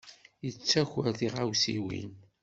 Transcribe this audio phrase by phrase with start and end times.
[0.45, 2.11] Yettaker tiɣawsiwin.